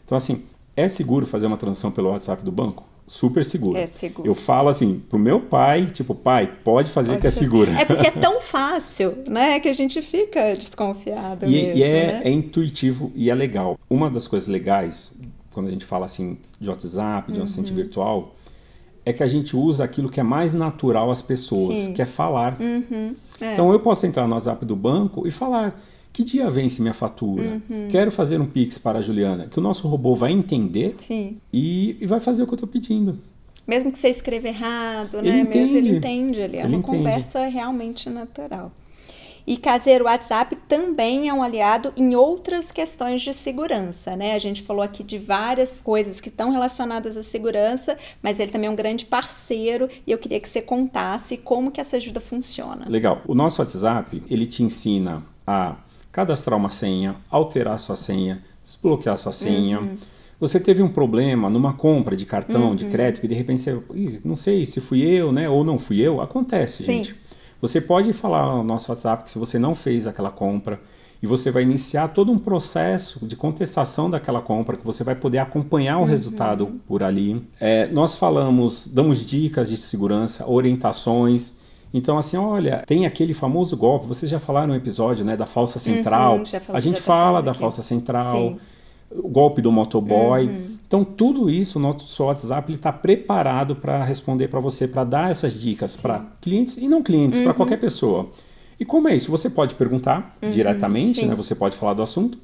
Então, 0.03 0.15
assim, 0.15 0.43
é 0.75 0.87
seguro 0.87 1.25
fazer 1.25 1.47
uma 1.47 1.57
transação 1.57 1.91
pelo 1.91 2.09
WhatsApp 2.09 2.43
do 2.43 2.51
banco? 2.51 2.83
Super 3.07 3.45
segura. 3.45 3.79
É 3.79 3.87
seguro. 3.87 4.27
Eu 4.27 4.33
falo 4.33 4.69
assim 4.69 4.99
pro 4.99 5.19
meu 5.19 5.39
pai, 5.39 5.85
tipo, 5.87 6.15
pai, 6.15 6.51
pode 6.63 6.89
fazer 6.89 7.11
pode 7.11 7.21
que 7.21 7.27
é 7.27 7.31
segura. 7.31 7.71
É 7.71 7.85
porque 7.85 8.07
é 8.07 8.11
tão 8.19 8.41
fácil, 8.41 9.17
né, 9.27 9.59
que 9.59 9.67
a 9.67 9.73
gente 9.73 10.01
fica 10.01 10.53
desconfiado 10.53 11.45
e, 11.45 11.49
mesmo, 11.49 11.77
e 11.77 11.83
é, 11.83 12.11
né? 12.13 12.21
é 12.23 12.29
intuitivo 12.29 13.11
e 13.15 13.29
é 13.29 13.35
legal. 13.35 13.77
Uma 13.89 14.09
das 14.09 14.27
coisas 14.27 14.47
legais, 14.47 15.11
quando 15.51 15.67
a 15.67 15.71
gente 15.71 15.85
fala 15.85 16.05
assim 16.05 16.37
de 16.59 16.67
WhatsApp, 16.69 17.31
de 17.31 17.39
um 17.39 17.43
assistente 17.43 17.69
uhum. 17.69 17.75
virtual, 17.75 18.35
é 19.05 19.13
que 19.13 19.21
a 19.21 19.27
gente 19.27 19.55
usa 19.55 19.83
aquilo 19.83 20.09
que 20.09 20.19
é 20.19 20.23
mais 20.23 20.51
natural 20.51 21.11
às 21.11 21.21
pessoas, 21.21 21.81
Sim. 21.81 21.93
que 21.93 22.01
é 22.01 22.05
falar. 22.05 22.57
Uhum. 22.59 23.15
É. 23.39 23.53
Então 23.53 23.71
eu 23.71 23.79
posso 23.79 24.05
entrar 24.07 24.27
no 24.27 24.33
WhatsApp 24.33 24.65
do 24.65 24.75
banco 24.75 25.27
e 25.27 25.31
falar 25.31 25.79
que 26.15 26.23
dia 26.23 26.49
vence 26.49 26.81
minha 26.81 26.93
fatura? 26.93 27.61
Uhum. 27.69 27.89
Quero 27.89 28.09
fazer 28.09 28.39
um 28.39 28.45
Pix 28.45 28.77
para 28.77 28.99
a 28.99 29.01
Juliana, 29.01 29.47
que 29.47 29.59
o 29.59 29.61
nosso 29.61 29.85
robô 29.85 30.15
vai 30.15 30.31
entender 30.31 30.95
e, 31.51 31.97
e, 31.99 32.07
vai 32.07 32.21
fazer 32.21 32.41
o 32.41 32.47
que 32.47 32.53
eu 32.53 32.55
estou 32.55 32.69
pedindo. 32.69 33.19
Mesmo 33.67 33.91
que 33.91 33.97
você 33.97 34.07
escreva 34.07 34.47
errado, 34.47 35.17
ele 35.17 35.29
né? 35.29 35.39
Entende. 35.39 35.57
Mesmo 35.57 35.77
ele 35.77 35.97
entende 35.97 36.41
ali. 36.41 36.55
É 36.55 36.59
ele 36.61 36.67
uma 36.67 36.77
entende. 36.77 36.97
conversa 36.97 37.45
realmente 37.47 38.09
natural. 38.09 38.71
E 39.45 39.57
caseiro 39.57 40.05
WhatsApp 40.05 40.55
também 40.69 41.27
é 41.27 41.33
um 41.33 41.43
aliado 41.43 41.91
em 41.97 42.15
outras 42.15 42.71
questões 42.71 43.21
de 43.21 43.33
segurança, 43.33 44.15
né? 44.15 44.35
A 44.35 44.39
gente 44.39 44.61
falou 44.61 44.81
aqui 44.81 45.03
de 45.03 45.19
várias 45.19 45.81
coisas 45.81 46.21
que 46.21 46.29
estão 46.29 46.49
relacionadas 46.49 47.17
à 47.17 47.23
segurança, 47.23 47.97
mas 48.23 48.39
ele 48.39 48.53
também 48.53 48.69
é 48.69 48.71
um 48.71 48.75
grande 48.75 49.03
parceiro 49.03 49.89
e 50.07 50.13
eu 50.13 50.17
queria 50.17 50.39
que 50.39 50.47
você 50.47 50.61
contasse 50.61 51.35
como 51.35 51.71
que 51.71 51.81
essa 51.81 51.97
ajuda 51.97 52.21
funciona. 52.21 52.87
Legal. 52.87 53.21
O 53.27 53.35
nosso 53.35 53.61
WhatsApp, 53.61 54.23
ele 54.29 54.47
te 54.47 54.63
ensina 54.63 55.21
a 55.45 55.75
cadastrar 56.15 56.57
uma 56.57 56.69
senha, 56.69 57.17
alterar 57.29 57.77
sua 57.77 57.97
senha, 57.97 58.41
desbloquear 58.63 59.17
sua 59.17 59.33
senha. 59.33 59.81
Uhum. 59.81 59.97
Você 60.39 60.61
teve 60.61 60.81
um 60.81 60.87
problema 60.87 61.49
numa 61.49 61.73
compra 61.73 62.15
de 62.15 62.25
cartão 62.25 62.69
uhum. 62.69 62.75
de 62.75 62.85
crédito 62.85 63.19
que 63.19 63.27
de 63.27 63.35
repente 63.35 63.61
você, 63.61 64.21
não 64.23 64.33
sei 64.33 64.65
se 64.65 64.79
fui 64.79 65.01
eu, 65.01 65.33
né, 65.33 65.49
ou 65.49 65.65
não 65.65 65.77
fui 65.77 65.99
eu, 65.99 66.21
acontece, 66.21 66.83
Sim. 66.83 67.03
gente. 67.03 67.15
Você 67.59 67.81
pode 67.81 68.13
falar 68.13 68.45
no 68.45 68.63
nosso 68.63 68.89
WhatsApp 68.93 69.25
que 69.25 69.29
se 69.29 69.37
você 69.37 69.59
não 69.59 69.75
fez 69.75 70.07
aquela 70.07 70.31
compra 70.31 70.79
e 71.21 71.27
você 71.27 71.51
vai 71.51 71.63
iniciar 71.63 72.07
todo 72.07 72.31
um 72.31 72.39
processo 72.39 73.25
de 73.25 73.35
contestação 73.35 74.09
daquela 74.09 74.41
compra 74.41 74.77
que 74.77 74.85
você 74.85 75.03
vai 75.03 75.15
poder 75.15 75.39
acompanhar 75.39 75.97
o 75.97 76.01
uhum. 76.01 76.05
resultado 76.05 76.79
por 76.87 77.03
ali. 77.03 77.45
É, 77.59 77.87
nós 77.87 78.15
falamos, 78.15 78.87
damos 78.87 79.25
dicas 79.25 79.69
de 79.69 79.75
segurança, 79.75 80.49
orientações 80.49 81.55
então, 81.93 82.17
assim, 82.17 82.37
olha, 82.37 82.83
tem 82.85 83.05
aquele 83.05 83.33
famoso 83.33 83.75
golpe, 83.77 84.07
vocês 84.07 84.29
já 84.29 84.39
falaram 84.39 84.67
no 84.67 84.75
episódio, 84.75 85.23
né, 85.23 85.37
da 85.37 85.45
falsa 85.45 85.79
central. 85.79 86.37
Uhum, 86.37 86.43
a 86.73 86.79
gente 86.79 87.01
fala 87.01 87.41
da 87.41 87.51
aqui. 87.51 87.59
falsa 87.59 87.81
central, 87.81 88.31
Sim. 88.31 88.57
o 89.11 89.27
golpe 89.27 89.61
do 89.61 89.71
motoboy. 89.71 90.47
Uhum. 90.47 90.75
Então, 90.87 91.03
tudo 91.03 91.49
isso, 91.49 91.79
o 91.79 91.81
nosso 91.81 92.23
WhatsApp 92.23 92.71
está 92.73 92.91
preparado 92.91 93.75
para 93.75 94.03
responder 94.03 94.47
para 94.49 94.59
você, 94.59 94.87
para 94.87 95.03
dar 95.03 95.31
essas 95.31 95.59
dicas 95.59 95.95
para 96.01 96.25
clientes 96.41 96.77
e 96.77 96.87
não 96.87 97.01
clientes, 97.01 97.39
uhum. 97.39 97.45
para 97.45 97.53
qualquer 97.53 97.77
pessoa. 97.77 98.29
E 98.79 98.85
como 98.85 99.07
é 99.07 99.15
isso? 99.15 99.31
Você 99.31 99.49
pode 99.49 99.75
perguntar 99.75 100.37
uhum. 100.41 100.49
diretamente, 100.49 101.25
né? 101.25 101.33
Você 101.33 101.55
pode 101.55 101.75
falar 101.75 101.93
do 101.93 102.03
assunto. 102.03 102.37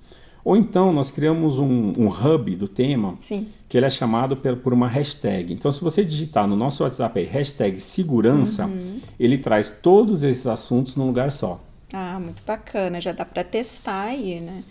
Ou 0.43 0.57
então 0.57 0.91
nós 0.91 1.11
criamos 1.11 1.59
um, 1.59 1.93
um 1.97 2.07
hub 2.07 2.55
do 2.55 2.67
tema 2.67 3.15
Sim. 3.19 3.47
que 3.69 3.77
ele 3.77 3.85
é 3.85 3.89
chamado 3.89 4.35
por, 4.35 4.55
por, 4.57 4.73
uma 4.73 4.87
hashtag. 4.87 5.53
Então, 5.53 5.71
se 5.71 5.81
você 5.81 6.03
digitar 6.03 6.47
no 6.47 6.55
nosso 6.55 6.83
WhatsApp 6.83 7.19
aí, 7.19 7.25
hashtag 7.25 7.79
segurança, 7.79 8.65
uhum. 8.65 8.99
ele 9.19 9.37
traz 9.37 9.71
todos 9.71 10.23
esses 10.23 10.47
assuntos 10.47 10.95
num 10.95 11.05
lugar 11.05 11.31
só. 11.31 11.61
Ah, 11.93 12.19
muito 12.19 12.41
bacana. 12.45 12.99
Já 12.99 13.11
dá 13.11 13.25
para 13.25 13.43
testar 13.43 14.03
aí, 14.03 14.39
né? 14.39 14.63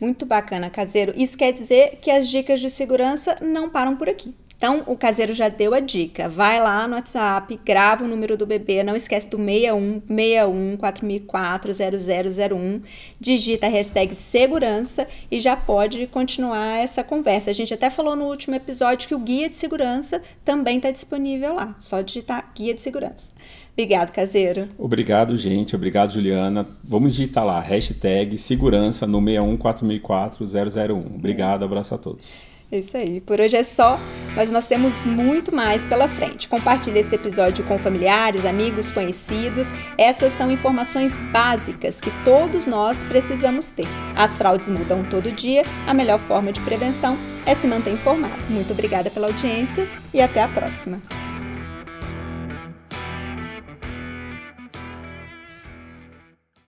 Muito 0.00 0.26
bacana, 0.26 0.68
caseiro. 0.68 1.12
Isso 1.16 1.38
quer 1.38 1.52
dizer 1.52 1.98
que 2.02 2.10
as 2.10 2.28
dicas 2.28 2.60
de 2.60 2.68
segurança 2.68 3.38
não 3.40 3.70
param 3.70 3.96
por 3.96 4.08
aqui. 4.08 4.34
Então, 4.56 4.82
o 4.86 4.96
caseiro 4.96 5.34
já 5.34 5.48
deu 5.48 5.74
a 5.74 5.80
dica. 5.80 6.28
Vai 6.28 6.58
lá 6.60 6.88
no 6.88 6.94
WhatsApp, 6.94 7.60
grava 7.64 8.04
o 8.04 8.08
número 8.08 8.36
do 8.36 8.46
bebê, 8.46 8.82
não 8.82 8.96
esquece 8.96 9.28
do 9.28 9.36
61 9.36 10.02
61 10.08 10.76
4004 10.78 11.72
0001, 11.72 12.80
digita 13.20 13.66
a 13.66 13.70
hashtag 13.70 14.14
segurança 14.14 15.06
e 15.30 15.38
já 15.38 15.56
pode 15.56 16.06
continuar 16.06 16.78
essa 16.78 17.04
conversa. 17.04 17.50
A 17.50 17.54
gente 17.54 17.74
até 17.74 17.90
falou 17.90 18.16
no 18.16 18.24
último 18.24 18.54
episódio 18.54 19.06
que 19.06 19.14
o 19.14 19.18
guia 19.18 19.50
de 19.50 19.56
segurança 19.56 20.22
também 20.44 20.78
está 20.78 20.90
disponível 20.90 21.54
lá. 21.54 21.76
Só 21.78 22.00
digitar 22.00 22.50
guia 22.54 22.72
de 22.72 22.80
segurança. 22.80 23.32
Obrigado, 23.74 24.10
caseiro. 24.10 24.68
Obrigado, 24.78 25.36
gente. 25.36 25.76
Obrigado, 25.76 26.14
Juliana. 26.14 26.66
Vamos 26.82 27.14
digitar 27.14 27.44
lá, 27.44 27.60
hashtag 27.60 28.38
segurança 28.38 29.06
no 29.06 29.18
61 29.22 29.54
4004 29.58 30.46
001. 30.46 31.14
Obrigado, 31.14 31.62
abraço 31.62 31.94
a 31.94 31.98
todos. 31.98 32.55
É 32.70 32.78
isso 32.78 32.96
aí. 32.96 33.20
Por 33.20 33.40
hoje 33.40 33.56
é 33.56 33.62
só, 33.62 33.98
mas 34.34 34.50
nós 34.50 34.66
temos 34.66 35.04
muito 35.04 35.54
mais 35.54 35.84
pela 35.84 36.08
frente. 36.08 36.48
Compartilhe 36.48 36.98
esse 36.98 37.14
episódio 37.14 37.64
com 37.64 37.78
familiares, 37.78 38.44
amigos, 38.44 38.90
conhecidos. 38.90 39.68
Essas 39.96 40.32
são 40.32 40.50
informações 40.50 41.12
básicas 41.32 42.00
que 42.00 42.10
todos 42.24 42.66
nós 42.66 43.04
precisamos 43.04 43.70
ter. 43.70 43.86
As 44.16 44.36
fraudes 44.36 44.68
mudam 44.68 45.04
todo 45.04 45.30
dia. 45.30 45.64
A 45.86 45.94
melhor 45.94 46.18
forma 46.18 46.52
de 46.52 46.60
prevenção 46.60 47.16
é 47.46 47.54
se 47.54 47.68
manter 47.68 47.92
informado. 47.92 48.42
Muito 48.50 48.72
obrigada 48.72 49.10
pela 49.10 49.28
audiência 49.28 49.88
e 50.12 50.20
até 50.20 50.42
a 50.42 50.48
próxima. 50.48 51.00